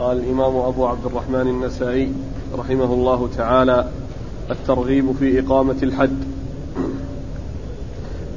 [0.00, 2.12] قال الإمام أبو عبد الرحمن النسائي
[2.58, 3.88] رحمه الله تعالى
[4.50, 6.24] الترغيب في إقامة الحد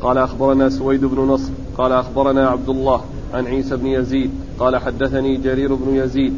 [0.02, 3.02] قال أخبرنا سويد بن نصر قال أخبرنا عبد الله
[3.34, 6.34] عن عيسى بن يزيد قال حدثني جرير بن يزيد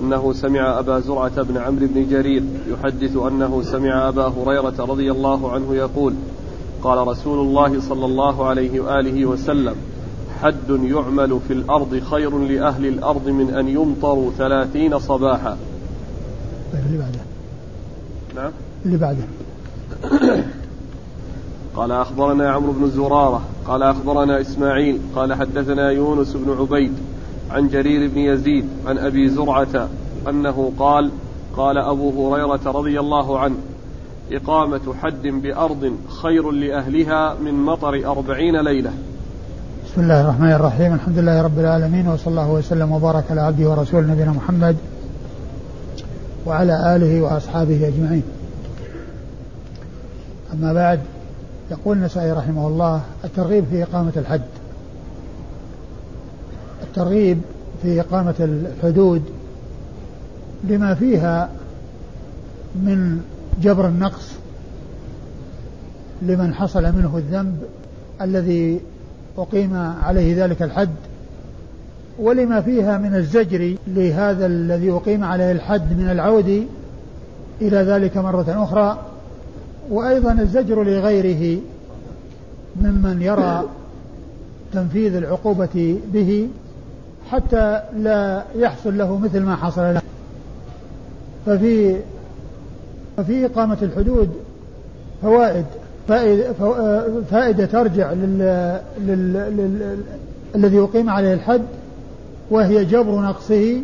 [0.00, 5.52] أنه سمع أبا زرعة بن عمرو بن جرير يحدث أنه سمع أبا هريرة رضي الله
[5.52, 6.14] عنه يقول
[6.82, 9.74] قال رسول الله صلى الله عليه وآله وسلم
[10.42, 15.56] حد يعمل في الأرض خير لأهل الأرض من أن يمطروا ثلاثين صباحا.
[16.72, 17.20] طيب اللي بعده.
[18.34, 18.52] نعم.
[18.84, 19.24] اللي بعده.
[21.76, 26.92] قال أخبرنا عمرو بن زرارة قال أخبرنا إسماعيل قال حدثنا يونس بن عبيد
[27.50, 29.88] عن جرير بن يزيد عن أبي زرعة
[30.28, 31.10] أنه قال
[31.56, 33.56] قال أبو هريرة رضي الله عنه
[34.32, 38.92] إقامة حد بأرض خير لأهلها من مطر أربعين ليلة.
[39.96, 40.94] بسم الله الرحمن الرحيم.
[40.94, 44.76] الحمد لله رب العالمين وصلى الله وسلم وبارك على عبده ورسوله نبينا محمد
[46.46, 48.22] وعلى آله وأصحابه أجمعين.
[50.52, 51.00] أما بعد
[51.70, 54.40] يقول النسائي رحمه الله الترغيب في إقامة الحد.
[56.82, 57.40] الترغيب
[57.82, 59.22] في إقامة الحدود
[60.64, 61.48] لما فيها
[62.74, 63.20] من
[63.62, 64.28] جبر النقص
[66.22, 67.62] لمن حصل منه الذنب
[68.20, 68.80] الذي
[69.38, 70.90] أقيم عليه ذلك الحد
[72.18, 76.66] ولما فيها من الزجر لهذا الذي أقيم عليه الحد من العود
[77.60, 78.98] إلى ذلك مرة أخرى
[79.90, 81.60] وأيضا الزجر لغيره
[82.80, 83.64] ممن يرى
[84.72, 86.48] تنفيذ العقوبة به
[87.30, 90.02] حتى لا يحصل له مثل ما حصل له.
[91.46, 91.96] ففي
[93.16, 94.30] ففي إقامة الحدود
[95.22, 95.64] فوائد.
[96.08, 96.52] فائدة,
[97.30, 98.38] فائدة ترجع لل,
[99.06, 99.98] لل,
[100.54, 100.76] الذي
[101.08, 101.62] عليه الحد
[102.50, 103.80] وهي جبر نقصه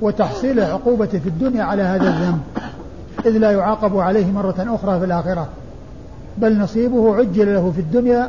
[0.00, 2.40] وتحصيل عقوبته في الدنيا على هذا الذنب.
[3.26, 5.48] إذ لا يعاقب عليه مرة أخرى في الآخرة.
[6.38, 8.28] بل نصيبه عجل له في الدنيا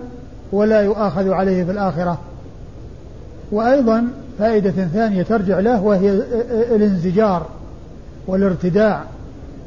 [0.51, 2.17] ولا يؤاخذ عليه في الآخرة.
[3.51, 4.07] وأيضا
[4.39, 6.09] فائدة ثانية ترجع له وهي
[6.75, 7.45] الانزجار
[8.27, 9.03] والارتداع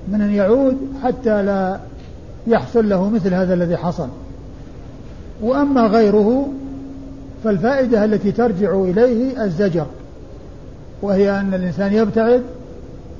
[0.08, 1.78] من أن يعود حتى لا
[2.46, 4.08] يحصل له مثل هذا الذي حصل.
[5.42, 6.48] وأما غيره
[7.44, 9.86] فالفائدة التي ترجع إليه الزجر
[11.02, 12.42] وهي أن الإنسان يبتعد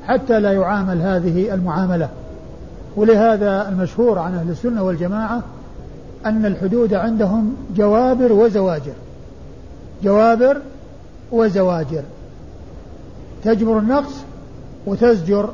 [0.07, 2.09] حتى لا يعامل هذه المعاملة.
[2.97, 5.43] ولهذا المشهور عن أهل السنة والجماعة
[6.27, 8.95] أن الحدود عندهم جوابر وزواجر.
[10.05, 10.57] جوابر
[11.33, 12.03] وزواجر.
[13.45, 14.15] تجبر النقص
[14.87, 15.51] وتزجر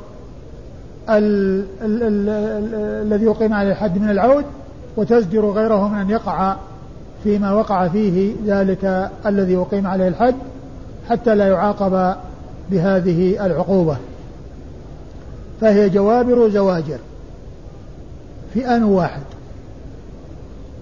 [1.10, 2.74] ال ال ال ال
[3.06, 4.44] الذي يقيم عليه الحد من العود
[4.96, 6.56] وتزجر غيره من أن يقع
[7.24, 10.34] فيما وقع فيه ذلك الذي يقيم عليه الحد
[11.08, 12.16] حتى لا يعاقب
[12.70, 13.96] بهذه العقوبة.
[15.60, 16.98] فهي جوابر زواجر
[18.54, 19.22] في آن واحد.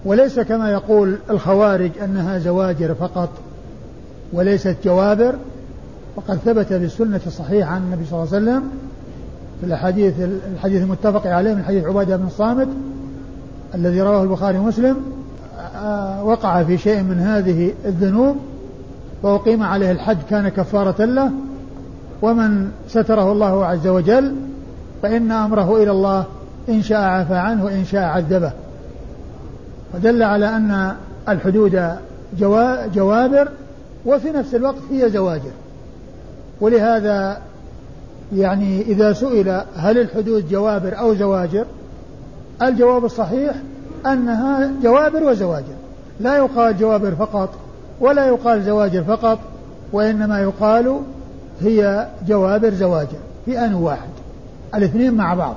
[0.05, 3.29] وليس كما يقول الخوارج أنها زواجر فقط
[4.33, 5.35] وليست جوابر
[6.15, 8.71] وقد ثبت بالسنة الصحيحة عن النبي صلى الله عليه وسلم
[9.61, 10.13] في الحديث
[10.53, 12.67] الحديث المتفق عليه من حديث عبادة بن الصامت
[13.75, 14.95] الذي رواه البخاري ومسلم
[16.23, 18.35] وقع في شيء من هذه الذنوب
[19.23, 21.31] وأقيم عليه الحد كان كفارة له
[22.21, 24.35] ومن ستره الله عز وجل
[25.01, 26.25] فإن أمره إلى الله
[26.69, 28.51] إن شاء عفى عنه وإن شاء عذبه.
[29.93, 30.95] ودل على أن
[31.29, 31.89] الحدود
[32.95, 33.49] جوابر
[34.05, 35.51] وفي نفس الوقت هي زواجر.
[36.61, 37.41] ولهذا
[38.35, 41.65] يعني إذا سئل هل الحدود جوابر أو زواجر
[42.61, 43.55] الجواب الصحيح
[44.05, 45.75] أنها جوابر وزواجر.
[46.19, 47.49] لا يقال جوابر فقط
[47.99, 49.39] ولا يقال زواجر فقط
[49.93, 50.99] وإنما يقال
[51.61, 54.09] هي جوابر زواجر في آن واحد
[54.75, 55.55] الاثنين مع بعض.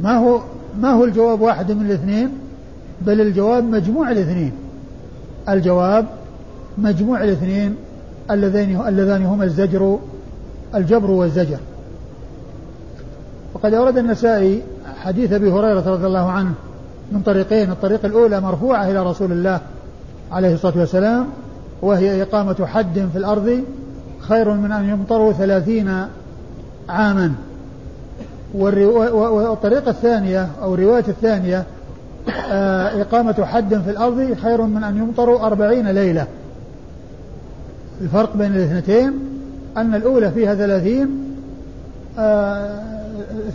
[0.00, 0.40] ما هو
[0.80, 2.28] ما هو الجواب واحد من الاثنين؟
[3.00, 4.52] بل الجواب مجموع الاثنين.
[5.48, 6.06] الجواب
[6.78, 7.76] مجموع الاثنين
[8.30, 9.98] اللذين اللذان هما الزجر
[10.74, 11.58] الجبر والزجر.
[13.54, 14.62] وقد أورد النسائي
[15.02, 16.52] حديث أبي هريرة رضي الله عنه
[17.12, 19.60] من طريقين الطريق الأولى مرفوعة إلى رسول الله
[20.32, 21.26] عليه الصلاة والسلام
[21.82, 23.64] وهي إقامة حد في الأرض
[24.20, 26.06] خير من أن يمطروا ثلاثين
[26.88, 27.32] عاما.
[28.54, 31.64] والطريقة الثانية أو الرواية الثانية
[32.50, 36.26] آه، إقامة حد في الأرض خير من أن يمطروا أربعين ليلة.
[38.00, 39.27] الفرق بين الاثنتين
[39.80, 41.08] أن الأولى فيها ثلاثين
[42.18, 42.82] آه،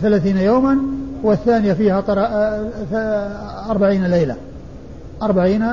[0.02, 0.78] ثلاثين يوما
[1.22, 4.36] والثانية فيها آه، أربعين ليلة.
[5.22, 5.66] أربعين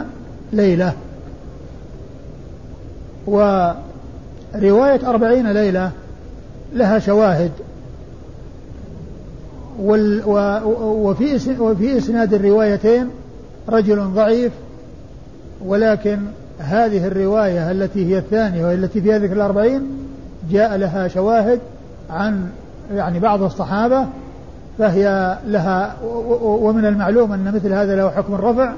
[0.53, 0.94] ليلة.
[3.27, 5.92] ورواية أربعين ليلة
[6.74, 7.51] لها شواهد.
[9.80, 10.21] وال
[10.83, 13.09] وفي وفي إسناد الروايتين
[13.69, 14.51] رجل ضعيف
[15.65, 16.19] ولكن
[16.59, 20.00] هذه الرواية التي هي الثانية وهي التي فيها ذكر الأربعين
[20.51, 21.59] جاء لها شواهد
[22.09, 22.50] عن
[22.94, 24.06] يعني بعض الصحابة
[24.77, 25.95] فهي لها
[26.42, 28.74] ومن المعلوم أن مثل هذا له حكم الرفع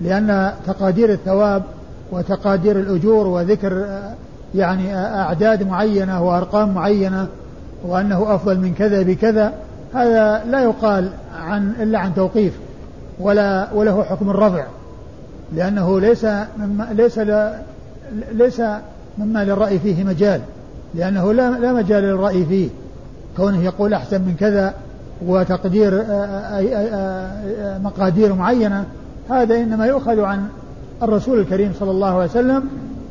[0.00, 1.62] لأن تقادير الثواب
[2.12, 3.86] وتقادير الأجور وذكر
[4.54, 7.26] يعني أعداد معينة وأرقام معينة
[7.84, 9.52] وأنه أفضل من كذا بكذا
[9.94, 11.08] هذا لا يقال
[11.44, 12.52] عن إلا عن توقيف
[13.20, 14.64] ولا وله حكم الرفع
[15.52, 16.24] لأنه ليس
[16.58, 17.20] مما ليس
[18.32, 18.62] ليس
[19.18, 20.40] مما للرأي فيه مجال.
[20.94, 22.68] لأنه لا لا مجال للرأي فيه.
[23.36, 24.74] كونه يقول أحسن من كذا
[25.26, 26.04] وتقدير
[27.82, 28.84] مقادير معينة
[29.30, 30.46] هذا إنما يؤخذ عن
[31.02, 32.68] الرسول الكريم صلى الله عليه وسلم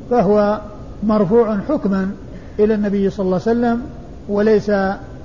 [0.10, 0.62] فهو
[1.04, 2.12] مرفوع حكما
[2.60, 3.82] إلى النبي صلى الله عليه وسلم
[4.30, 4.72] وليس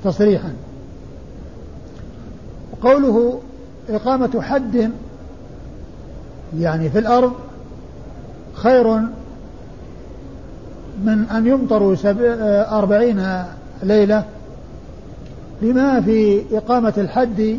[0.05, 0.53] تصريحا.
[2.83, 3.41] قوله
[3.91, 4.91] إقامة حد
[6.59, 7.33] يعني في الأرض
[8.55, 9.01] خير
[11.05, 11.97] من أن يمطروا
[12.79, 13.45] أربعين
[13.83, 14.25] ليلة
[15.63, 17.59] لما في إقامة الحد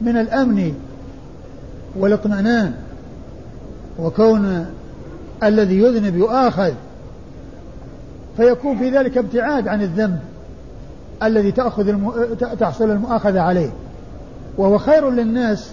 [0.00, 0.74] من الأمن
[1.96, 2.72] والاطمئنان
[3.98, 4.66] وكون
[5.42, 6.72] الذي يذنب يؤاخذ.
[8.36, 10.18] فيكون في ذلك ابتعاد عن الذنب
[11.22, 12.12] الذي تأخذ الم...
[12.60, 13.70] تحصل المؤاخذة عليه.
[14.58, 15.72] وهو خير للناس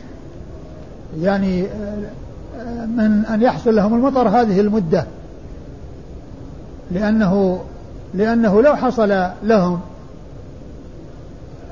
[1.21, 1.61] يعني
[2.87, 5.05] من أن يحصل لهم المطر هذه المدة.
[6.91, 7.61] لأنه
[8.13, 9.79] لأنه لو حصل لهم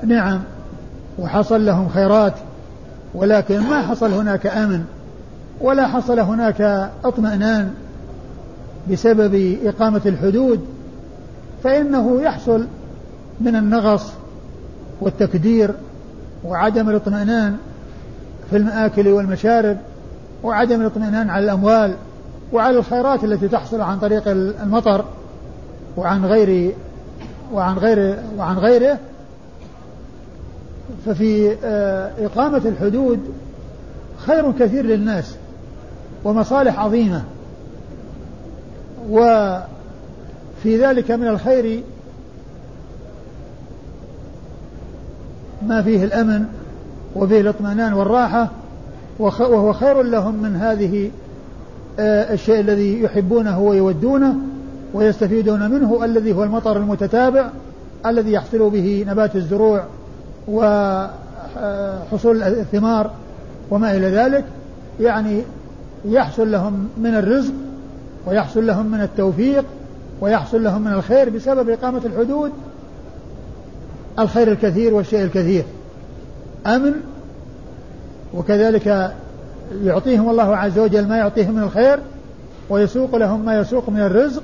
[0.06, 0.40] نعم
[1.18, 2.34] وحصل لهم خيرات
[3.14, 4.84] ولكن ما حصل هناك أمن
[5.60, 7.70] ولا حصل هناك اطمئنان
[8.90, 10.66] بسبب إقامة الحدود
[11.64, 12.66] فإنه يحصل
[13.40, 14.12] من النغص
[15.00, 15.70] والتكدير
[16.44, 17.56] وعدم الاطمئنان
[18.50, 19.76] في المآكل والمشارب
[20.42, 21.94] وعدم الاطمئنان على الأموال.
[22.52, 25.04] وعلى الخيرات التي تحصل عن طريق المطر
[25.96, 26.74] وعن غير
[27.52, 28.98] وعن غير وعن غيره
[31.06, 33.20] ففي آه، إقامة الحدود
[34.18, 35.34] خير كثير للناس
[36.24, 37.24] ومصالح عظيمة.
[39.10, 39.64] وفي
[40.66, 41.82] ذلك من الخير
[45.62, 46.44] ما فيه الأمن
[47.16, 48.50] وفيه الاطمئنان والراحة
[49.18, 51.10] وهو خير لهم من هذه
[51.98, 54.36] الشيء الذي يحبونه ويودونه
[54.94, 57.50] ويستفيدون منه الذي هو المطر المتتابع
[58.06, 59.84] الذي يحصل به نبات الزروع
[60.48, 63.10] وحصول الثمار
[63.70, 64.44] وما إلى ذلك.
[65.00, 65.42] يعني
[66.04, 67.52] يحصل لهم من الرزق
[68.26, 69.64] ويحصل لهم من التوفيق
[70.20, 72.52] ويحصل لهم من الخير بسبب إقامة الحدود
[74.18, 75.64] الخير الكثير والشيء الكثير.
[76.66, 76.92] أمن
[78.34, 79.12] وكذلك
[79.84, 81.98] يعطيهم الله عز وجل ما يعطيهم من الخير
[82.70, 84.42] ويسوق لهم ما يسوق من الرزق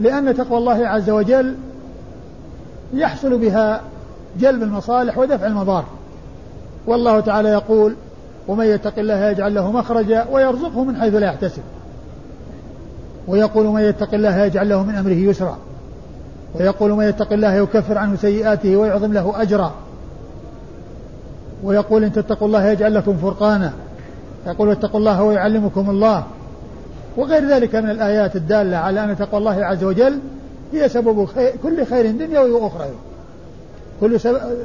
[0.00, 1.54] لأن تقوى الله عز وجل
[2.94, 3.80] يحصل بها
[4.40, 5.84] جلب المصالح ودفع المضار.
[6.86, 7.94] والله تعالى يقول
[8.48, 11.62] ومن يتق الله يجعل له مخرجا ويرزقه من حيث لا يحتسب.
[13.28, 15.58] ويقول من يتق الله يجعل له من أمره يسرا.
[16.54, 19.74] ويقول من يتق الله يكفر عنه سيئاته ويعظم له أجرا.
[21.64, 23.72] ويقول إن تتقوا الله يجعل لكم فرقانا.
[24.46, 26.24] يقول اتقوا الله ويعلمكم الله.
[27.16, 30.18] وغير ذلك من الآيات الدالة على أن تقوى الله عز وجل
[30.72, 32.94] هي سبب خير كل خير دنيوي واخروي
[34.00, 34.20] كل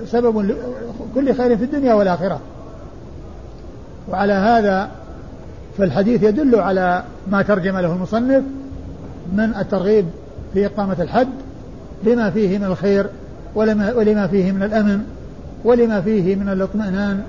[0.06, 0.56] سبب
[1.16, 2.40] كل خير في الدنيا والآخرة.
[4.10, 4.90] وعلى هذا
[5.78, 8.44] فالحديث يدل على ما ترجم له المصنف
[9.34, 10.06] من الترغيب
[10.54, 11.28] في إقامة الحد
[12.04, 13.06] لما فيه من الخير
[13.56, 15.04] ولما, ولما فيه من الأمن
[15.64, 17.24] ولما فيه من الاطمئنان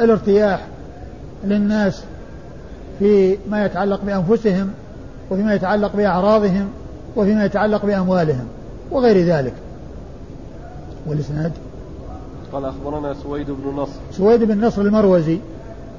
[0.00, 0.66] والارتياح
[1.44, 2.02] للناس
[2.98, 4.70] فيما يتعلق بأنفسهم
[5.30, 6.68] وفيما يتعلق بأعراضهم
[7.16, 8.46] وفيما يتعلق بأموالهم
[8.90, 9.54] وغير ذلك.
[11.06, 11.52] والإسناد؟
[12.52, 13.92] قال أخبرنا سويد بن نصر.
[14.12, 15.38] سويد بن نصر المروزي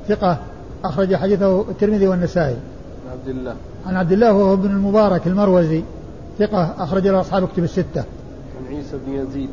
[0.07, 0.37] ثقة
[0.83, 2.55] أخرج حديثه الترمذي والنسائي.
[2.55, 3.55] عن عبد الله.
[3.85, 5.83] عن عبد الله وهو ابن المبارك المروزي
[6.39, 8.03] ثقة أخرج له أصحاب كتب الستة.
[8.57, 9.49] عن عيسى بن يزيد.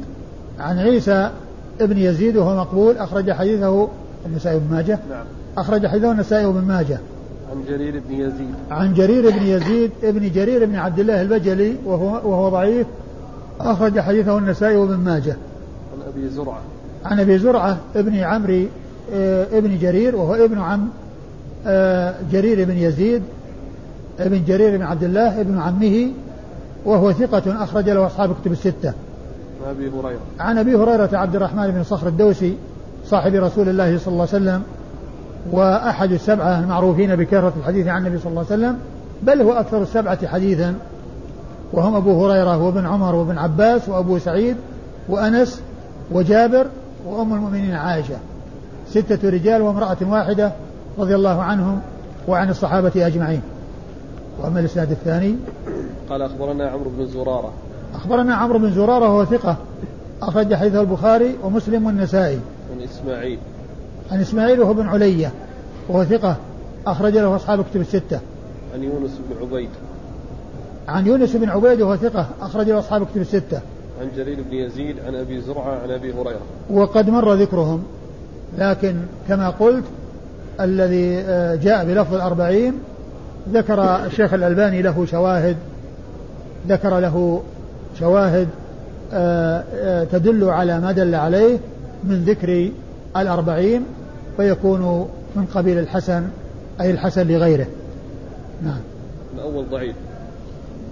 [0.59, 1.31] عن عيسى
[1.81, 3.89] ابن يزيد وهو مقبول أخرج حديثه
[4.27, 5.25] النسائي بن ماجه؟ نعم.
[5.59, 6.99] أخرج حديثه النسائي بن ماجه.
[7.51, 8.55] عن جرير بن يزيد.
[8.71, 12.87] عن جرير بن يزيد ابن جرير بن عبد الله البجلي وهو وهو ضعيف.
[13.61, 15.37] أخرج حديثه النسائي وابن ماجه.
[15.93, 16.61] عن أبي زرعة.
[17.05, 18.65] عن أبي زرعة ابن عمرو
[19.13, 20.89] آه، ابن جرير وهو ابن عم
[21.67, 23.23] آه، جرير بن يزيد
[24.19, 26.09] ابن جرير بن عبد الله ابن عمه
[26.85, 28.93] وهو ثقة أخرج له أصحاب كتب الستة.
[29.65, 30.21] عن أبي هريرة.
[30.41, 32.57] عن أبي هريرة عبد الرحمن بن صخر الدوسي
[33.11, 34.63] صاحب رسول الله صلى الله عليه وسلم
[35.53, 38.79] وأحد السبعة المعروفين بكثرة الحديث عن النبي صلى الله عليه وسلم
[39.23, 40.75] بل هو أكثر السبعة حديثا
[41.73, 44.57] وهم أبو هريرة وابن عمر وابن عباس وأبو سعيد
[45.09, 45.63] وأنس
[46.13, 46.67] وجابر
[47.07, 48.17] وأم المؤمنين عائشة
[48.89, 50.53] ستة رجال وامرأة واحدة
[50.99, 51.81] رضي الله عنهم
[52.29, 53.43] وعن الصحابة أجمعين.
[54.43, 55.37] وأما الإسناد الثاني
[56.11, 57.53] قال أخبرنا عمرو بن زرارة.
[57.95, 59.57] أخبرنا عمرو بن زرارة وهو ثقة
[60.23, 62.39] أخرج حديثه البخاري ومسلم والنسائي.
[62.81, 63.39] عن إسماعيل.
[64.13, 65.33] عن إسماعيل وهو بن علية
[65.89, 66.37] وهو ثقة
[66.87, 68.21] أخرج له أصحاب كتب الستة.
[68.75, 69.69] عن يونس بن عبيد.
[70.89, 73.61] عن يونس بن عبيد وهو ثقة أخرج له أصحاب كتب الستة.
[74.01, 76.41] عن جرير بن يزيد عن أبي زرعة عن أبي هريرة.
[76.71, 77.83] وقد مر ذكرهم
[78.59, 78.97] لكن
[79.29, 79.85] كما قلت
[80.61, 82.75] الذي آه، جاء بلفظ الأربعين
[83.53, 85.57] ذكر الشيخ الألباني له شواهد
[86.69, 87.43] ذكر له
[87.99, 88.49] شواهد
[89.13, 91.59] آه، آه، تدل على ما دل عليه.
[92.05, 92.71] من ذكر
[93.17, 93.83] الأربعين
[94.37, 96.29] فيكون من قبيل الحسن
[96.81, 97.67] أي الحسن لغيره.
[98.65, 98.81] نعم.
[99.35, 99.97] الأول ضعيف.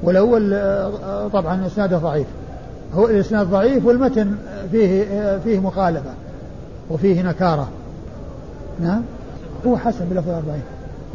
[0.02, 0.50] والأول
[1.32, 2.26] طبعا إسناده ضعيف.
[2.94, 4.34] هو الإسناد ضعيف والمتن
[4.70, 6.10] فيه فيه مخالفة
[6.90, 7.68] وفيه نكارة.
[8.80, 9.02] نعم.
[9.66, 10.62] هو حسن بلفظ الأربعين.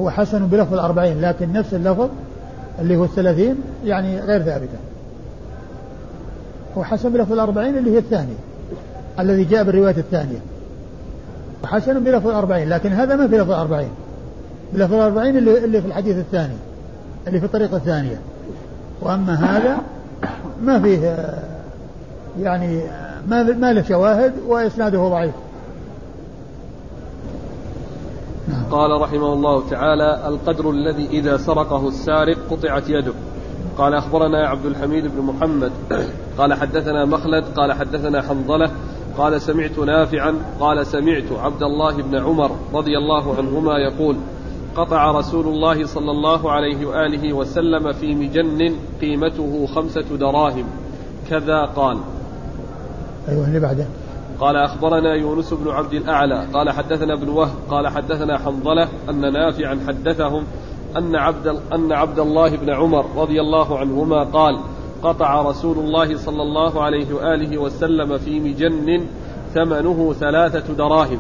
[0.01, 2.09] هو حسن بلفظ الأربعين لكن نفس اللفظ
[2.79, 4.77] اللي هو الثلاثين يعني غير ثابتة.
[6.77, 8.35] هو حسن بلفظ الأربعين اللي هي الثانية.
[9.20, 10.39] الذي جاء بالرواية الثانية.
[11.63, 13.91] وحسن بلفظ الأربعين لكن هذا ما في لفظ الأربعين.
[14.74, 16.55] بلفظ الأربعين اللي, اللي في الحديث الثاني
[17.27, 18.20] اللي في الطريقة الثانية.
[19.01, 19.77] وأما هذا
[20.63, 21.29] ما فيه
[22.39, 22.82] يعني
[23.27, 25.34] ما ما له شواهد وإسناده ضعيف.
[28.48, 28.63] نعم.
[28.72, 33.13] قال رحمه الله تعالى القدر الذي إذا سرقه السارق قطعت يده.
[33.77, 35.72] قال أخبرنا عبد الحميد بن محمد
[36.38, 38.72] قال حدثنا مخلد قال حدثنا حنظلة
[39.17, 44.15] قال سمعت نافعا قال سمعت عبد الله بن عمر رضي الله عنهما يقول
[44.75, 50.65] قطع رسول الله صلى الله عليه وآله وسلم في مجن قيمته خمسة دراهم.
[51.29, 51.98] كذا قال.
[53.29, 53.88] أيوه اللي بعده.
[54.39, 59.79] قال أخبرنا يونس بن عبد الأعلى قال حدثنا ابن وهب قال حدثنا حنظلة أن نافعا
[59.88, 60.43] حدثهم
[60.98, 64.60] أن عبد أن عبد الله بن عمر رضي الله عنهما قال
[65.03, 69.05] قطع رسول الله صلى الله عليه وآله وسلم في مجن
[69.53, 71.17] ثمنه ثلاثة دراهم.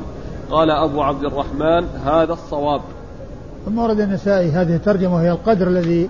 [0.51, 2.81] قال أبو عبد الرحمن هذا الصواب.
[3.65, 6.09] ثم ورد النسائي هذه الترجمة وهي القدر الذي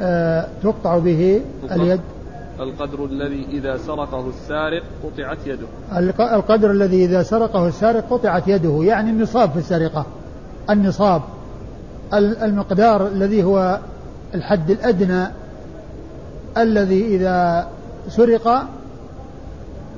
[0.00, 1.40] آه تقطع به
[1.72, 2.00] اليد.
[2.60, 5.66] القدر الذي إذا سرقه السارق قطعت يده.
[6.36, 10.06] القدر الذي إذا سرقه السارق قطعت يده يعني النصاب في السرقة.
[10.70, 11.22] النصاب.
[12.42, 13.78] المقدار الذي هو
[14.34, 15.26] الحد الأدنى
[16.58, 17.68] الذي إذا
[18.08, 18.66] سرق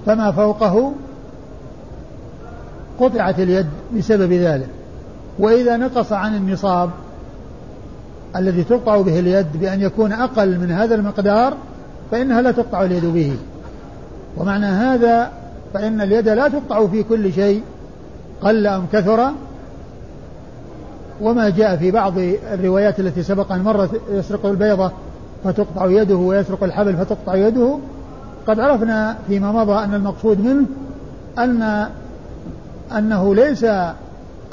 [0.07, 0.93] فما فوقه
[3.01, 3.67] قطعت اليد
[3.97, 4.69] بسبب ذلك.
[5.39, 6.91] وإذا نقص عن النصاب
[8.37, 11.57] الذي تقطع به اليد بأن يكون أقل من هذا المقدار
[12.11, 13.37] فإنها لا تقطع اليد به.
[14.37, 15.33] ومعنى هذا
[15.75, 17.63] فإن اليد لا تقطع في كل شيء
[18.43, 19.31] قل أم كثر.
[21.21, 22.13] وما جاء في بعض
[22.53, 24.93] الروايات التي سبق أن مرت يسرق البيضة
[25.45, 27.79] فتقطع يده ويسرق الحبل فتقطع يده.
[28.47, 30.67] قد عرفنا فيما مضى أن المقصود منه
[31.39, 31.87] أن
[32.99, 33.67] أنه ليس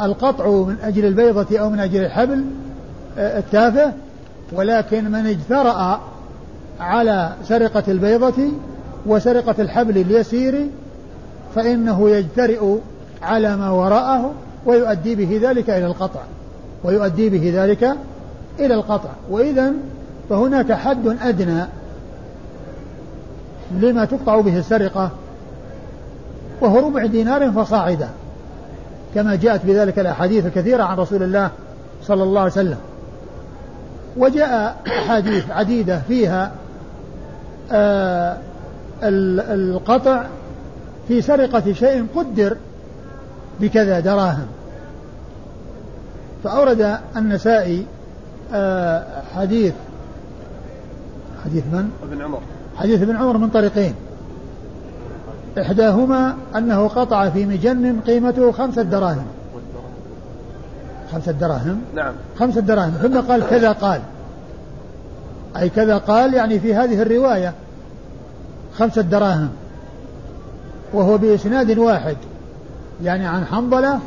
[0.01, 2.45] القطع من أجل البيضة أو من أجل الحبل
[3.17, 3.93] آه، التافه
[4.51, 6.01] ولكن من اجترأ
[6.79, 8.43] على سرقة البيضة
[9.05, 10.67] وسرقة الحبل اليسير
[11.55, 12.75] فإنه يجترئ
[13.21, 14.33] على ما وراءه
[14.65, 16.21] ويؤدي به ذلك إلى القطع
[16.83, 17.95] ويؤدي به ذلك
[18.59, 19.09] إلى القطع.
[19.29, 19.73] وإذا
[20.29, 21.65] فهناك حد أدنى
[23.71, 25.11] لما تقطع به السرقة
[26.61, 28.09] وهو ربع دينار فصاعدا
[29.15, 31.49] كما جاءت بذلك الأحاديث الكثيرة عن رسول الله
[32.03, 32.77] صلى الله عليه وسلم.
[34.17, 36.51] وجاء أحاديث عديدة فيها
[37.71, 38.37] آه
[39.03, 40.23] القطع
[41.07, 42.57] في سرقة شيء قدر
[43.59, 44.47] بكذا دراهم.
[46.43, 47.85] فأورد النسائي
[48.53, 49.05] آه
[49.35, 49.73] حديث
[51.45, 52.39] حديث من؟ ابن عمر.
[52.75, 53.93] حديث ابن عمر من طريقين.
[55.61, 59.25] إحداهما أنه قطع في مجن قيمته خمسة دراهم.
[61.11, 62.13] خمسة دراهم؟ نعم.
[62.39, 62.91] خمسة دراهم.
[62.91, 64.01] ثم قال كذا قال.
[65.57, 67.53] أي كذا قال يعني في هذه الرواية.
[68.77, 69.49] خمسة دراهم.
[70.93, 72.17] وهو بإسناد واحد.
[73.03, 73.99] يعني عن حنظلة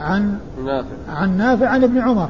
[0.00, 0.86] عن نافع.
[1.08, 2.28] عن نافع عن ابن عمر.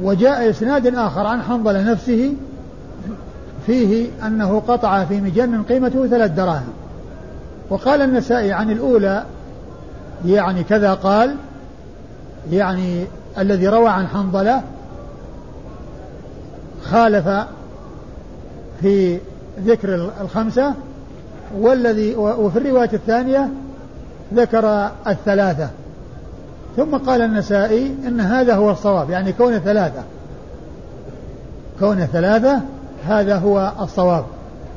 [0.00, 2.34] وجاء إسناد آخر عن حنظلة نفسه
[3.66, 6.72] فيه أنه قطع في مجن قيمته ثلاث دراهم.
[7.70, 9.24] وقال النسائي عن الأولى
[10.26, 11.36] يعني كذا قال
[12.50, 13.04] يعني
[13.38, 14.62] الذي روى عن حنظلة
[16.82, 17.28] خالف
[18.80, 19.18] في
[19.64, 20.74] ذكر الخمسة
[21.58, 23.48] والذي وفي الرواية الثانية
[24.34, 25.68] ذكر الثلاثة.
[26.78, 30.02] ثم قال النسائي إن هذا هو الصواب يعني كون ثلاثة.
[31.80, 32.60] كون ثلاثة
[33.06, 34.24] هذا هو الصواب.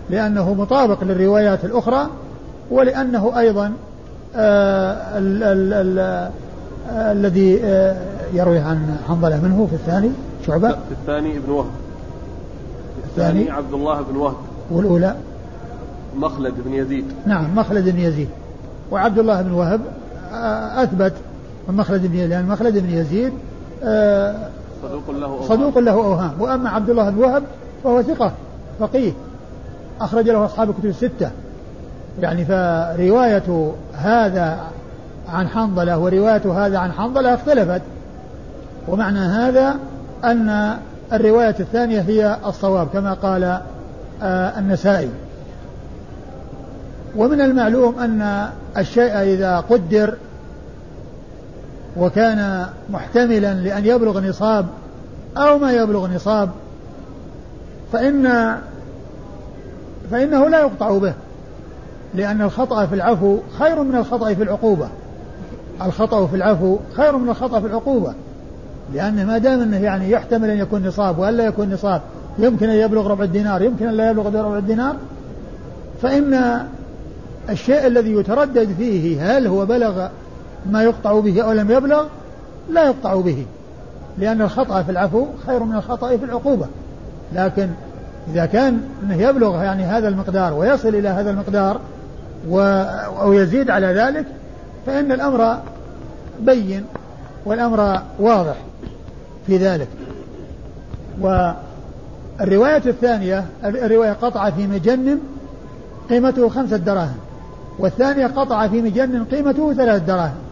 [0.10, 2.08] لأنه مطابق للروايات الأخرى
[2.72, 3.74] ولأنه أيضا
[4.36, 4.94] آه
[5.94, 6.32] آه
[6.92, 7.96] الذي آه
[8.34, 10.12] يروي عن حنظلة منه في الثاني
[10.48, 10.70] شعبة.
[10.70, 11.72] في الثاني ابن وهب.
[13.06, 14.36] الثاني؟ عبد الله بن وهب.
[14.72, 15.16] والأولى؟
[16.18, 17.06] مخلد بن يزيد.
[17.26, 18.30] نعم مخلد بن يزيد.
[18.92, 19.82] وعبد الله بن وهب
[20.76, 21.14] أثبت
[21.70, 23.34] مخلد بن لأن مخلد بن يزيد
[23.84, 24.36] آه،
[24.84, 27.44] صدوق له أوهام صدوق له أوهام وأما عبد الله بن وهب
[27.84, 28.32] فهو ثقة
[28.80, 29.12] فقيه
[30.02, 31.32] أخرج له أصحاب الكتب الستة.
[32.22, 34.60] يعني فرواية هذا
[35.30, 37.82] عن حنظلة ورواية هذا عن حنظلة اختلفت.
[38.88, 39.76] ومعنى هذا
[40.24, 40.78] أن
[41.14, 43.44] الرواية الثانية هي الصواب كما قال
[44.24, 45.10] آه النسائي.
[47.16, 50.18] ومن المعلوم أن الشيء إذا قدر
[51.98, 54.66] وكان محتملا لأن يبلغ نصاب
[55.38, 56.50] أو ما يبلغ نصاب
[57.94, 58.56] فإن
[60.12, 61.14] فإنه لا يقطع به
[62.14, 64.88] لأن الخطأ في العفو خير من الخطأ في العقوبة.
[65.86, 68.14] الخطأ في العفو خير من الخطأ في العقوبة
[68.94, 72.02] لأن ما دام أنه يعني يحتمل أن يكون نصاب وألا يكون نصاب
[72.40, 74.96] يمكن أن يبلغ ربع الدينار يمكن أن لا يبلغ ربع الدينار
[76.02, 76.60] فإن
[77.50, 80.08] الشيء الذي يتردد فيه هل هو بلغ
[80.66, 82.06] ما يقطع به أو لم يبلغ
[82.70, 83.46] لا يقطع به
[84.18, 86.66] لأن الخطأ في العفو خير من الخطأ في العقوبة.
[87.34, 87.70] لكن
[88.28, 91.80] إذا كان أنه يبلغ يعني هذا المقدار ويصل إلى هذا المقدار
[92.50, 92.60] و
[93.22, 94.26] أو يزيد على ذلك
[94.86, 95.58] فإن الأمر
[96.40, 96.86] بين
[97.46, 98.56] والأمر واضح
[99.48, 99.88] في ذلك.
[101.22, 105.20] والرواية الثانية الرواية قطع في مجنم
[106.10, 107.18] قيمته خمسة دراهم
[107.80, 110.51] والثانية قطع في مجن قيمته ثلاث دراهم.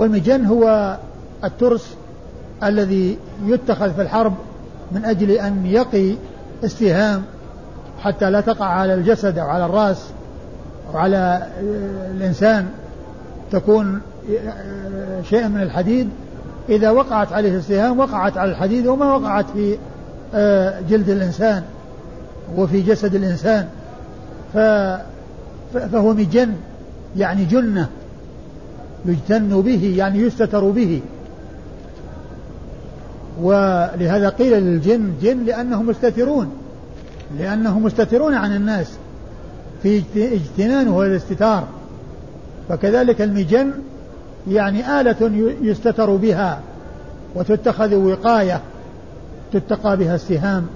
[0.00, 0.96] والمجن هو
[1.44, 1.94] الترس
[2.62, 4.34] الذي يتخذ في الحرب
[4.92, 6.14] من أجل أن يقي
[6.64, 7.22] السهام
[8.00, 10.06] حتى لا تقع على الجسد أو على الرأس
[10.92, 11.46] أو على
[12.10, 12.68] الإنسان.
[13.52, 14.00] تكون
[15.30, 16.08] شيء من الحديد.
[16.68, 19.78] إذا وقعت عليه السهام وقعت على الحديد وما وقعت في
[20.88, 21.62] جلد الإنسان
[22.56, 23.68] وفي جسد الإنسان.
[25.92, 26.52] فهو مجن
[27.16, 27.88] يعني جنة.
[29.06, 31.00] يجتن به يعني يستتر به.
[33.42, 36.50] ولهذا قيل للجن جن لأنهم مستترون
[37.38, 38.92] لأنهم مستترون عن الناس
[39.82, 41.68] في اجتنانه والاستتار
[42.68, 43.70] فكذلك المجن
[44.48, 46.60] يعني آلة يستتر بها
[47.34, 48.60] وتتخذ وقاية
[49.52, 50.66] تتقى بها السهام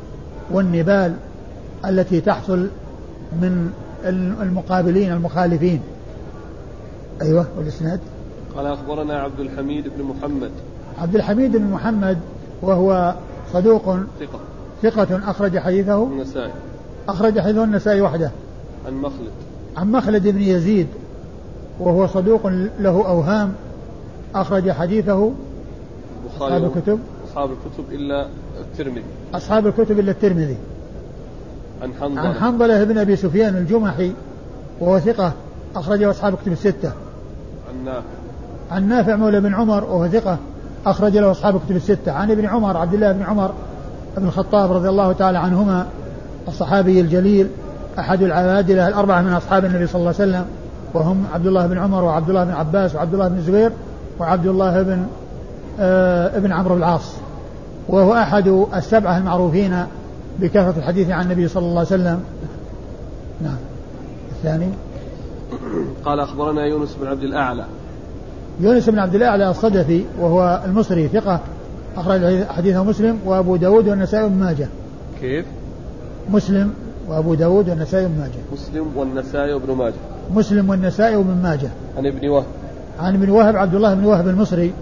[0.50, 1.14] والنبال
[1.84, 2.68] التي تحصل
[3.32, 3.70] من
[4.42, 5.80] المقابلين المخالفين.
[7.22, 8.00] أيوة والإسناد؟
[8.56, 10.50] قال أخبرنا عبد الحميد بن محمد.
[10.98, 12.18] عبد الحميد بن محمد
[12.62, 13.14] وهو
[13.52, 13.82] صدوق
[14.20, 14.40] ثقة.
[14.82, 16.04] ثقة أخرج حديثه.
[16.04, 16.52] النسائي.
[17.08, 18.30] أخرج حديثه النسائي وحده.
[18.86, 19.30] عن مخلد.
[19.76, 20.86] عن مخلد بن يزيد
[21.80, 22.46] وهو صدوق
[22.78, 23.54] له أوهام.
[24.34, 25.32] أخرج حديثه.
[26.34, 26.98] أصحاب الكتب.
[27.28, 28.26] أصحاب الكتب إلا
[28.60, 29.04] الترمذي.
[29.34, 30.56] أصحاب الكتب إلا الترمذي.
[31.82, 32.20] عن حنظلة.
[32.20, 34.12] عن حنظلة بن أبي سفيان الجمحي
[34.80, 35.32] وهو ثقة
[35.76, 36.92] أخرجه أصحاب كتب الستة.
[37.68, 38.00] عن نافع.
[38.74, 40.38] عن نافع مولى بن عمر وهو ثقة
[40.86, 42.12] أخرج له أصحاب كتب الستة.
[42.12, 43.52] عن ابن عمر عبد الله بن عمر
[44.16, 45.86] بن الخطاب رضي الله تعالى عنهما
[46.48, 47.48] الصحابي الجليل
[47.98, 50.44] أحد العبادلة الأربعة من أصحاب النبي صلى الله عليه وسلم
[50.94, 53.72] وهم عبد الله بن عمر وعبد الله بن عباس وعبد الله بن الزبير
[54.18, 55.06] وعبد الله بن
[55.80, 57.12] آه ابن عمرو العاص.
[57.88, 59.84] وهو أحد السبعة المعروفين
[60.38, 62.20] بكثرة الحديث عن النبي صلى الله عليه وسلم.
[63.42, 63.56] نعم.
[64.36, 64.68] الثاني.
[66.04, 67.64] قال أخبرنا يونس بن عبد الأعلى.
[68.60, 71.40] يونس بن عبد الأعلى الصدفي وهو المصري ثقة
[71.96, 74.68] أخرج حديثه مسلم وأبو داود والنسائي بن ماجه.
[75.20, 75.46] كيف؟
[76.30, 76.72] مسلم
[77.08, 78.40] وأبو داود والنسائي بن ماجه.
[78.52, 79.94] مسلم والنسائي وابن ماجه.
[80.34, 81.68] مسلم والنسائي وابن ماجه.
[81.96, 82.44] عن ابن وهب.
[83.00, 84.72] عن ابن وهب عبد الله بن وهب المصري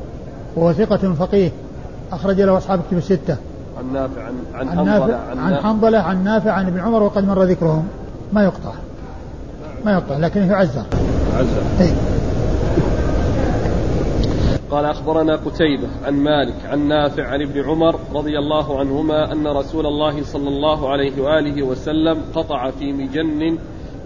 [0.57, 1.51] وهو ثقة فقيه
[2.13, 3.37] أخرج له أصحاب كتب الستة.
[3.79, 7.25] عن نافع عن عن, عن نافع عن, عن حنظلة عن نافع عن ابن عمر وقد
[7.25, 7.85] مر ذكرهم.
[8.33, 8.73] ما يقطع.
[9.85, 10.85] ما يقطع لكنه يعزر.
[11.35, 11.63] يعزر.
[11.81, 12.12] إيه؟
[14.73, 19.87] قال أخبرنا قتيبة عن مالك عن نافع عن ابن عمر رضي الله عنهما أن رسول
[19.87, 23.59] الله صلى الله عليه وآله وسلم قطع في مجن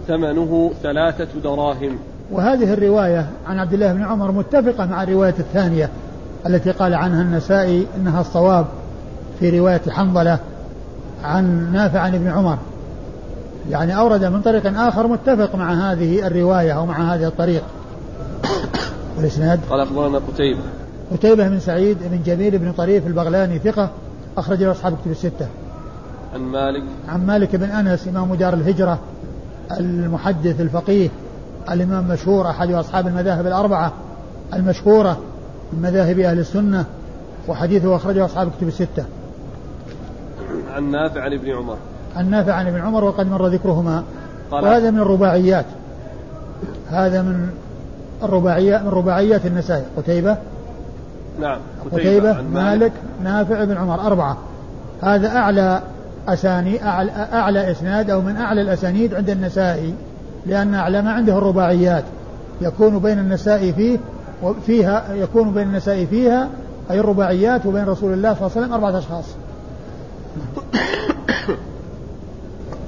[0.07, 1.99] ثمنه ثلاثة دراهم.
[2.31, 5.89] وهذه الرواية عن عبد الله بن عمر متفقة مع الرواية الثانية
[6.45, 8.65] التي قال عنها النسائي إنها الصواب
[9.39, 10.39] في رواية حنظلة
[11.23, 12.57] عن نافع عن ابن عمر.
[13.69, 17.63] يعني أورد من طريق آخر متفق مع هذه الرواية أو مع هذا الطريق.
[19.17, 20.59] والإسناد قال أخبرنا قتيبة.
[21.11, 23.89] قتيبة بن سعيد بن جميل بن طريف البغلاني ثقة
[24.37, 25.47] أخرج له أصحاب كتب الستة.
[26.33, 26.83] عن مالك.
[27.09, 28.99] عن مالك بن أنس إمام دار الهجرة
[29.79, 31.09] المحدث الفقيه
[31.71, 33.93] الإمام مشهور أحد أصحاب المذاهب الأربعة
[34.53, 35.19] المشهورة
[35.73, 36.85] من مذاهب أهل السنة
[37.47, 39.05] وحديثه أخرجه أصحاب كتب الستة.
[40.75, 41.77] عن نافع عن ابن عمر.
[42.15, 44.03] عن نافع عن ابن عمر وقد مر ذكرهما.
[44.51, 45.65] وهذا من الرباعيات.
[46.89, 47.49] هذا من
[48.23, 50.37] الرباعيات من رباعيات النسائي قتيبة.
[51.39, 52.91] نعم قتيبة, قتيبة مالك.
[53.23, 54.37] نافع بن عمر أربعة.
[55.01, 55.81] هذا أعلى
[56.27, 59.93] أساني أعلى, أعلى إسناد أو من أعلى الأسانيد عند النسائي
[60.45, 62.03] لأن أعلى ما عنده الرباعيات.
[62.61, 63.97] يكون بين النسائي فيه
[64.43, 66.49] وفيها يكون بين النسائي فيها
[66.91, 69.25] أي الرباعيات وبين رسول الله صلى الله عليه وسلم أربعة أشخاص.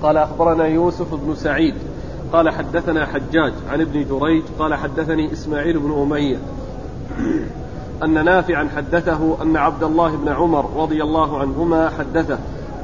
[0.03, 1.75] قال أخبرنا يوسف بن سعيد.
[2.33, 6.37] قال حدثنا حجاج عن ابن جريج قال حدثني إسماعيل بن أمية
[8.03, 12.37] أن نافعا حدثه أن عبد الله بن عمر رضي الله عنهما حدثه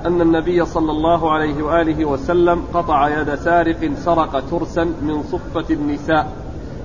[0.05, 6.27] أن النبي صلى الله عليه وآله وسلم قطع يد سارق سرق ترسا من صفة النساء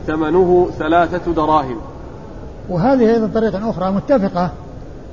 [0.07, 1.77] ثمنه ثلاثة دراهم.
[2.69, 4.51] وهذه أيضا طريقة أخرى متفقة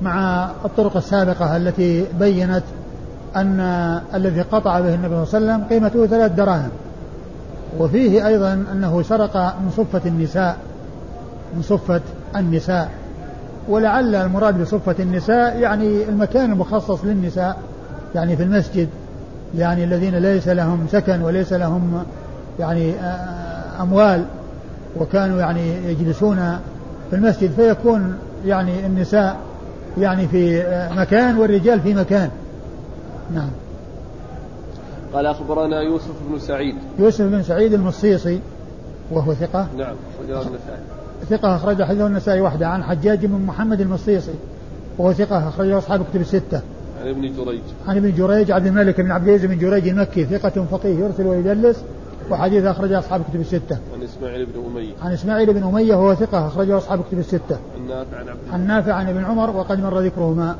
[0.02, 2.64] مع الطرق السابقة التي بينت
[3.36, 3.60] أن
[4.14, 6.70] الذي قطع به النبي صلى الله عليه وسلم قيمته ثلاث دراهم.
[7.78, 10.56] وفيه أيضا أنه سرق من صفة النساء
[11.56, 12.00] من صفة
[12.36, 12.90] النساء.
[13.68, 17.56] ولعل المراد بصفة النساء يعني المكان المخصص للنساء
[18.14, 18.88] يعني في المسجد
[19.58, 22.04] يعني الذين ليس لهم سكن وليس لهم
[22.60, 24.24] يعني آه، أموال
[25.00, 26.36] وكانوا يعني يجلسون
[27.10, 28.14] في المسجد فيكون
[28.46, 29.36] يعني النساء
[29.98, 32.30] يعني في آه، مكان والرجال في مكان.
[33.34, 33.50] نعم.
[35.14, 38.40] قال أخبرنا يوسف بن سعيد يوسف بن سعيد المصيصي
[39.10, 40.80] وهو ثقة نعم أخرجه النسائي
[41.30, 44.34] ثقة أخرج حديث النسائي وحده عن حجاج بن محمد المصيصي
[44.98, 46.60] وهو ثقة أخرجه أصحاب كتب الستة
[47.00, 50.64] عن ابن جريج عن ابن جريج عبد الملك بن عبد العزيز بن جريج المكي ثقة
[50.70, 51.84] فقيه يرسل ويدلس
[52.30, 53.78] وحديث أخرجه أصحاب كتب الستة.
[53.94, 54.92] عن إسماعيل بن أمية.
[55.02, 57.58] عن إسماعيل بن أمية وهو ثقة أخرجه أصحاب كتب الستة.
[57.76, 60.56] عن نافع عن عبد عن نافع عن ابن عمر وقد مر ذكرهما.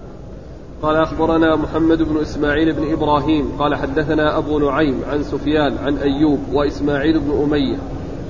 [0.82, 6.38] قال أخبرنا محمد بن إسماعيل بن إبراهيم قال حدثنا أبو نعيم عن سفيان عن أيوب
[6.52, 7.76] وإسماعيل بن أمية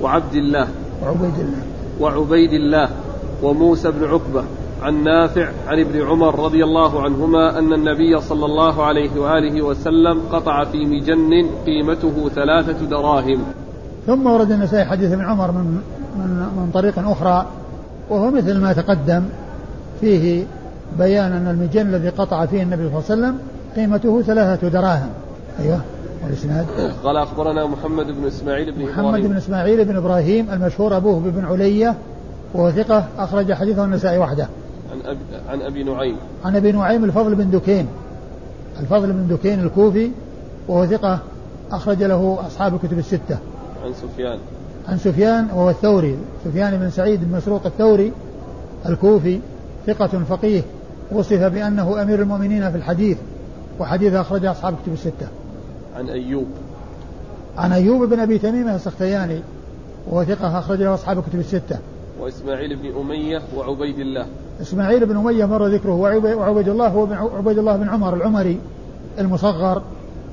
[0.03, 0.69] وعبد الله
[1.03, 1.63] وعبيد الله.
[2.01, 2.89] وعبيد الله
[3.43, 4.45] وموسى بن عقبة
[4.83, 10.21] عن نافع عن ابن عمر رضي الله عنهما أن النبي صلى الله عليه وآله وسلم
[10.33, 13.43] قطع في مجن قيمته ثلاثة دراهم.
[14.07, 15.81] ثم ورد النسائي حديث ابن عمر من,
[16.19, 17.47] من, من طريق أخرى
[18.11, 19.23] وهو مثل ما تقدم
[20.01, 20.45] فيه
[20.99, 23.39] بيان أن المجن الذي قطع فيه النبي صلى الله عليه وسلم
[23.77, 25.11] قيمته ثلاثة دراهم.
[25.61, 25.81] أيوه
[26.25, 26.67] والإسناد.
[27.05, 29.29] قال أخبرنا محمد بن إسماعيل بن محمد إبراهيم.
[29.29, 31.95] بن إسماعيل بن إبراهيم المشهور أبوه بن علية
[32.55, 34.49] وهو ثقة أخرج حديثه النسائي وحده.
[34.93, 36.17] عن أبي, عن أبي نعيم.
[36.45, 37.87] عن أبي نعيم الفضل بن دكين.
[38.81, 40.11] الفضل بن دكين الكوفي
[40.69, 41.19] وهو ثقة
[41.71, 43.39] أخرج له أصحاب الكتب الستة.
[43.85, 44.39] عن سفيان.
[44.89, 46.19] عن سفيان وهو الثوري.
[46.45, 48.13] سفيان بن سعيد بن مسروق الثوري
[48.87, 49.41] الكوفي
[49.87, 50.63] ثقة فقيه.
[51.13, 53.19] وصف بأنه أمير المؤمنين في الحديث
[53.81, 55.29] وحديث أخرجه أصحاب الكتب الستة.
[55.97, 56.47] عن أيوب.
[57.59, 59.43] عن أيوب بن أبي تميمة السختياني
[60.11, 61.79] وهو ثقة أخرجه أصحاب الكتب الستة.
[62.21, 64.27] وإسماعيل بن أمية وعبيد الله.
[64.63, 68.61] إسماعيل بن أمية مر ذكره وعبيد الله هو عبيد الله بن عمر العمري
[69.19, 69.83] المصغر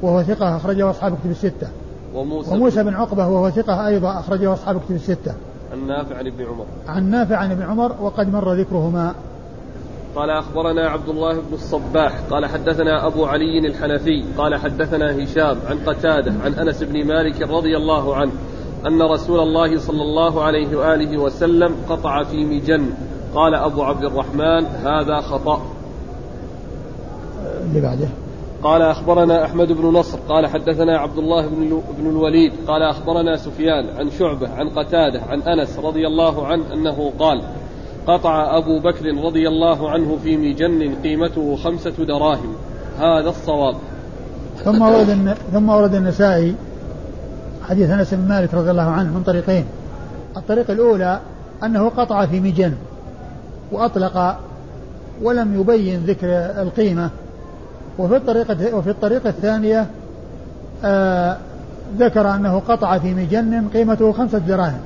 [0.02, 1.68] وهو ثقة أخرجه أصحاب الكتب الستة.
[2.16, 5.34] وموسى, وموسى بن عقبة وهو ثقة أيضا أخرجه أصحاب الكتب الستة.
[5.72, 6.66] عن نافع عن ابن عمر.
[6.88, 9.14] عن نافع عن ابن عمر وقد مر ذكرهما.
[10.16, 15.78] قال أخبرنا عبد الله بن الصباح قال حدثنا أبو علي الحنفي قال حدثنا هشام عن
[15.86, 18.32] قتادة عن أنس بن مالك رضي الله عنه
[18.88, 22.90] أن رسول الله صلى الله عليه وآله وسلم قطع في مجن.
[23.36, 25.62] قال أبو عبد الرحمن هذا خطأ.
[27.64, 28.08] اللي بعده.
[28.64, 33.90] قال أخبرنا أحمد بن نصر قال حدثنا عبد الله بن, بن الوليد قال أخبرنا سفيان
[33.98, 37.42] عن شعبة عن قتادة عن أنس رضي الله عنه أنه قال
[38.08, 42.56] قطع أبو بكر رضي الله عنه في مجن قيمته خمسة دراهم.
[43.00, 43.76] هذا الصواب.
[44.64, 46.56] ثم ورد ثم ورد النسائي
[47.70, 49.66] حديث أنس بن مالك رضي الله عنه من طريقين.
[50.38, 51.20] الطريق الأولى
[51.64, 52.74] أنه قطع في مجن
[53.72, 54.38] وأطلق
[55.22, 56.28] ولم يبين ذكر
[56.62, 57.10] القيمة.
[58.00, 59.88] وفي الطريقة وفي الطريقة الثانية
[60.84, 61.38] آه
[61.98, 64.80] ذكر أنه قطع في مجن قيمته خمسة دراهم.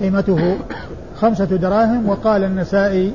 [0.00, 0.56] قيمته
[1.22, 3.12] خمسة دراهم وقال النسائي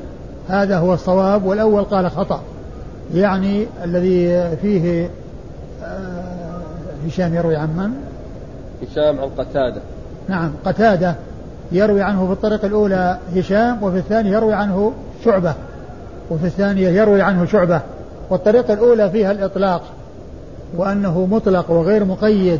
[0.49, 2.41] هذا هو الصواب والأول قال خطأ.
[3.13, 5.09] يعني الذي فيه
[5.83, 6.27] آه،
[7.07, 7.91] هشام يروي عن من؟
[8.87, 9.81] هشام عن قتادة.
[10.29, 11.15] نعم قتادة
[11.71, 14.93] يروي عنه في الطريقة الأولى هشام وفي الثانية يروي عنه
[15.25, 15.53] شعبة.
[16.31, 17.81] وفي الثانية يروي عنه شعبة.
[18.29, 19.81] والطريقة الأولى فيها الإطلاق
[20.77, 22.59] وأنه مطلق وغير مقيد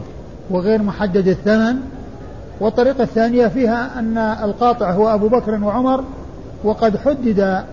[0.50, 1.76] وغير محدد الثمن
[2.60, 6.04] والطريقة الثانية فيها أن القاطع هو أبو بكر وعمر
[6.64, 7.64] وقد حدد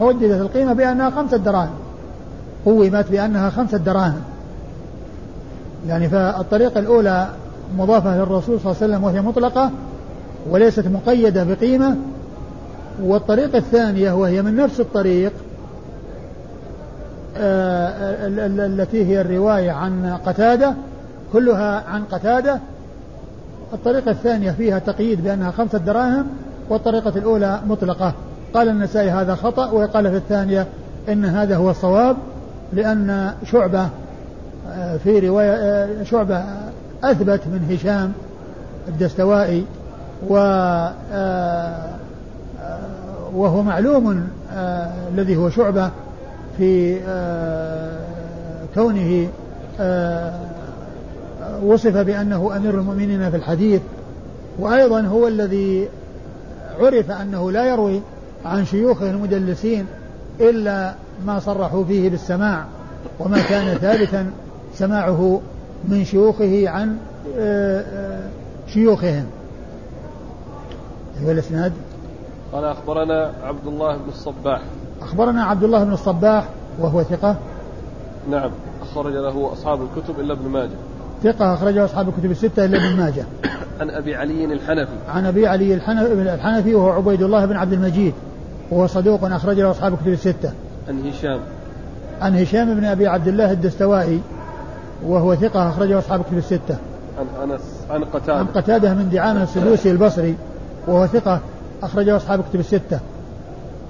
[0.00, 1.74] حددت القيمة بأنها خمسة دراهم.
[2.64, 4.20] قومت بأنها خمسة دراهم.
[5.88, 7.28] يعني فالطريقة الأولى
[7.78, 9.70] مضافة للرسول صلى الله عليه وسلم وهي مطلقة
[10.50, 11.96] وليست مقيدة بقيمة.
[13.02, 15.32] والطريقة الثانية وهي من نفس الطريق
[17.36, 18.26] آه،
[18.66, 20.74] التي هي الرواية عن قتادة
[21.32, 22.60] كلها عن قتادة
[23.72, 26.26] الطريقة الثانية فيها تقييد بأنها خمسة دراهم
[26.68, 28.14] والطريقة الأولى مطلقة.
[28.54, 30.66] قال النسائي هذا خطأ وقال في الثانية
[31.08, 32.16] إن هذا هو الصواب
[32.72, 33.88] لأن شعبة
[34.70, 36.44] آه، في رواية آه، شعبة
[37.04, 38.12] أثبت من هشام
[38.88, 39.64] الدستوائي
[40.28, 40.34] و
[43.34, 44.28] وهو معلوم
[45.12, 45.90] الذي هو شعبة
[46.58, 47.00] في
[48.74, 49.28] كونه
[51.62, 53.80] وصف بأنه أمير المؤمنين في الحديث
[54.58, 55.88] وأيضا هو الذي
[56.80, 58.00] عرف أنه لا يروي
[58.44, 59.86] عن شيوخه المدلسين
[60.40, 60.94] إلا
[61.26, 62.64] ما صرحوا فيه بالسماع
[63.20, 64.30] وما كان ثابتا
[64.74, 65.40] سماعه
[65.88, 66.96] من شيوخه عن
[67.38, 68.28] آه، آه،
[68.66, 69.26] شيوخهم.
[71.20, 71.72] أيها الإسناد؟
[72.52, 74.62] قال أخبرنا عبد الله بن الصباح.
[75.02, 76.48] أخبرنا عبد الله بن الصباح
[76.80, 77.36] وهو ثقة.
[78.30, 78.50] نعم
[78.82, 80.76] أخرج له أصحاب الكتب إلا ابن ماجه.
[81.22, 83.24] ثقة أخرجه أصحاب الكتب الستة إلا ابن ماجه.
[83.80, 84.92] عن أبي علي الحنفي.
[85.08, 85.74] عن أبي علي
[86.34, 88.14] الحنفي وهو عبيد الله بن عبد المجيد
[88.70, 90.52] وهو صدوق أخرج له أصحاب الكتب الستة.
[90.88, 91.40] عن هشام.
[92.20, 94.20] عن هشام بن أبي عبد الله الدستوائي
[95.06, 96.76] وهو ثقة أخرجه أصحاب الكتب الستة.
[97.18, 98.38] عن أنس عن قتادة.
[98.38, 100.36] عن قتادة من دعامة السدوسي البصري
[100.86, 101.40] وهو ثقة
[101.82, 103.00] أخرجه أصحاب الكتب الستة.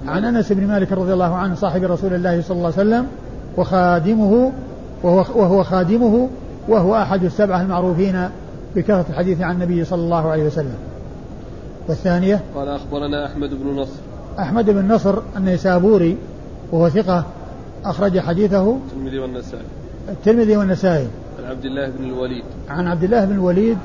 [0.07, 3.07] عن أنس بن مالك رضي الله عنه صاحب رسول الله صلى الله عليه وسلم
[3.57, 4.51] وخادمه
[5.03, 6.29] وهو, وهو خادمه
[6.67, 8.29] وهو أحد السبعة المعروفين
[8.75, 10.75] بكثرة الحديث عن النبي صلى الله عليه وسلم.
[11.87, 13.99] والثانية؟ قال أخبرنا أحمد بن نصر.
[14.39, 16.17] أحمد بن نصر النيسابوري
[16.71, 17.25] وهو ثقة
[17.85, 18.77] أخرج حديثه.
[18.77, 19.65] الترمذي والنسائي.
[20.09, 21.07] الترمذي والنسائي.
[21.39, 22.43] عن عبد الله بن الوليد.
[22.69, 23.77] عن عبد الله بن الوليد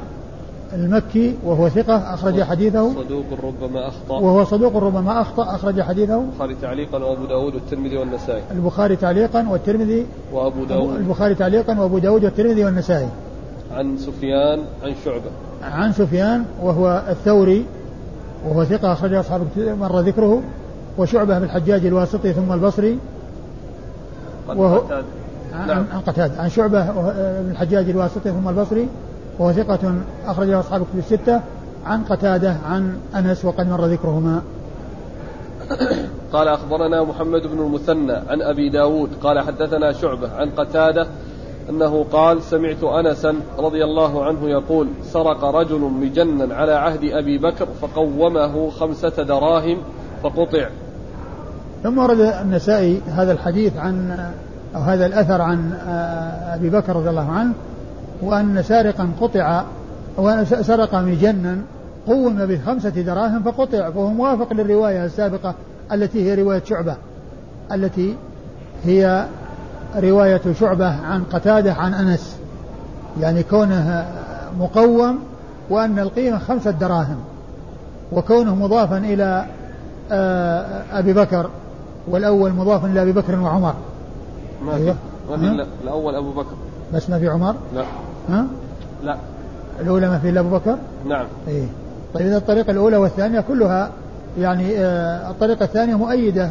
[0.75, 2.95] المكي وهو ثقة أخرج حديثه.
[2.95, 4.15] صدوق ربما أخطأ.
[4.15, 6.21] وهو صدوق ربما أخطأ أخرج حديثه.
[6.21, 8.43] البخاري تعليقا وأبو داود والترمذي والنسائي.
[8.51, 10.97] البخاري تعليقا والترمذي وأبو داود.
[10.97, 13.09] البخاري تعليقا وأبو داود والترمذي والنسائي.
[13.75, 15.31] عن سفيان عن شعبة.
[15.63, 17.65] عن سفيان وهو الثوري
[18.49, 20.43] وهو ثقة أخرج أصحاب مر ذكره.
[20.99, 22.99] وشعبة بالحجاج الواسطي ثم البصري.
[24.49, 24.83] وهو
[25.53, 25.85] عن نعم.
[25.93, 26.43] عن قتادة.
[26.43, 26.83] عن شعبة
[27.43, 28.89] بن الحجاج الواسطي ثم البصري.
[29.39, 29.95] وهو ثقة
[30.27, 31.41] أخرجه أصحاب الكتب الستة
[31.87, 34.43] عن قتادة عن أنس وقد مر ذكرهما.
[36.33, 41.07] قال أخبرنا محمد بن المثنى عن أبي داود قال حدثنا شعبة عن قتادة
[41.71, 47.67] أنه قال سمعت أنسا رضي الله عنه يقول سرق رجل مجنا على عهد أبي بكر
[47.83, 49.79] فقومه خمسة دراهم
[50.23, 50.69] فقطع.
[51.83, 54.17] ثم ورد النسائي هذا الحديث عن
[54.77, 55.73] أو هذا الأثر عن
[56.55, 57.53] أبي بكر رضي الله عنه
[58.23, 59.63] وأن سارقا قطع
[60.17, 61.59] وأن سرق مجنا
[62.07, 65.55] قوم بخمسة دراهم فقطع فهو موافق للرواية السابقة
[65.93, 66.97] التي هي رواية شعبة
[67.73, 68.17] التي
[68.85, 69.27] هي
[69.97, 72.37] رواية شعبة عن قتادة عن أنس.
[73.21, 74.07] يعني كونه
[74.61, 75.19] مقوم
[75.71, 77.17] وأن القيمة خمسة دراهم
[78.13, 79.47] وكونه مضافا إلى
[80.13, 81.51] آه، أبي بكر
[82.09, 83.75] والأول مضاف إلى أبي بكر وعمر.
[84.65, 84.97] ما في أيوة.
[85.37, 86.55] في الأول أبو بكر.
[86.95, 87.85] بس ما في عمر؟ لا.
[88.29, 88.47] ها؟
[89.05, 89.17] لا.
[89.81, 90.77] الأولى ما في إلا أبو بكر؟
[91.09, 91.27] نعم.
[91.49, 91.67] إيه.
[92.15, 93.91] طيب إذا الطريقة الأولى والثانية كلها
[94.39, 96.51] يعني آه الطريقة الثانية مؤيدة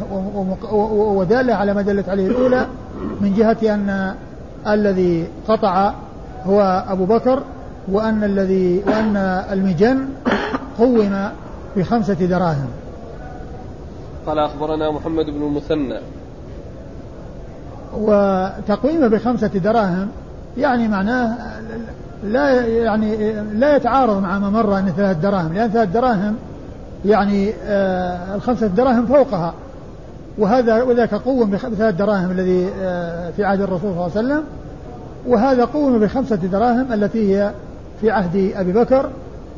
[0.92, 2.66] ودالة على ما دلت عليه الأولى
[3.20, 4.14] من جهة أن
[4.66, 5.92] الذي قطع
[6.46, 7.42] هو أبو بكر
[7.88, 9.16] وأن الذي وأن
[9.52, 10.08] المجن
[10.78, 11.28] قوم
[11.76, 12.68] بخمسة دراهم.
[14.26, 15.98] قال أخبرنا محمد بن المثنى.
[17.96, 20.08] وتقويمه بخمسة دراهم
[20.56, 21.36] يعني معناه
[22.24, 26.36] لا يعني لا يتعارض مع ما مر ان ثلاث دراهم لأن ثلاث دراهم
[27.04, 29.54] يعني آه الخمسة دراهم فوقها.
[30.38, 34.44] وهذا وذاك قوم بثلاث دراهم الذي آه في عهد الرسول صلى الله عليه وسلم
[35.26, 37.50] وهذا قوم بخمسة دراهم التي هي
[38.00, 39.10] في عهد أبي بكر.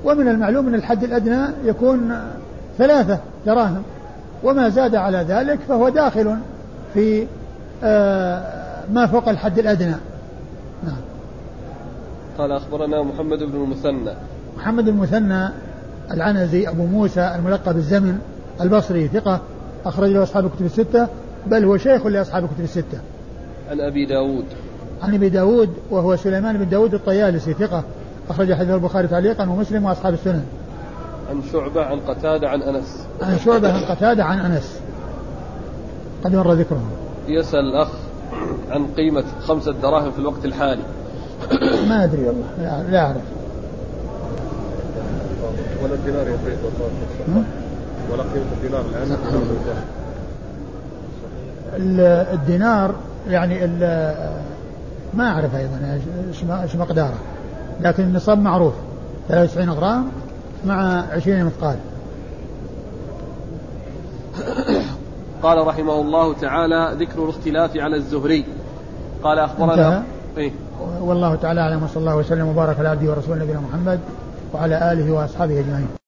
[0.04, 2.18] ومن المعلوم أن الحد الأدنى يكون
[2.78, 3.82] ثلاثة دراهم.
[4.44, 6.36] وما زاد على ذلك فهو داخل
[6.94, 7.26] في
[7.84, 8.42] آه
[8.92, 9.94] ما فوق الحد الأدنى.
[12.40, 14.12] قال أخبرنا محمد بن المثنى.
[14.56, 15.48] محمد المثنى
[16.10, 18.18] العنزي أبو موسى الملقب بالزمن
[18.60, 19.40] البصري ثقة
[19.84, 21.08] أخرج له أصحاب الكتب الستة
[21.46, 22.98] بل هو شيخ لأصحاب الكتب الستة.
[23.70, 24.44] عن أبي داود.
[25.02, 27.84] عن أبي داود وهو سليمان بن داود الطيالسي ثقة
[28.30, 30.44] أخرج حديث البخاري تعليقا ومسلم وأصحاب السنن.
[31.30, 33.06] عن شعبة عن قتادة عن أنس.
[33.22, 34.80] عن شعبة عن قتادة عن أنس.
[36.24, 36.82] قد مر ذكره
[37.28, 37.88] يسأل الأخ
[38.70, 40.82] عن قيمة خمسة دراهم في الوقت الحالي.
[41.88, 43.22] ما أدري والله لا, لا أعرف.
[45.82, 46.36] ولا الدينار يا
[48.12, 49.16] ولا قيمة الدينار الآن.
[52.32, 52.94] الدينار
[53.28, 53.66] يعني
[55.14, 56.00] ما أعرف أيضا
[56.62, 57.18] إيش مقداره.
[57.80, 58.74] لكن النصاب معروف.
[59.28, 60.08] 93 غرام
[60.66, 61.76] مع 20 مثقال.
[65.42, 68.44] قال رحمه الله تعالى ذكر الاختلاف على الزهري.
[69.22, 70.02] قال أخبرنا
[70.36, 70.52] إيه؟
[71.00, 74.00] والله تعالى أعلم وصلى الله وسلم وبارك على عبده ورسوله نبينا محمد
[74.52, 75.99] وعلى آله وأصحابه أجمعين.